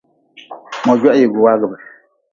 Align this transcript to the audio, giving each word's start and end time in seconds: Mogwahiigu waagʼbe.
Mogwahiigu 0.85 1.39
waagʼbe. 1.45 1.77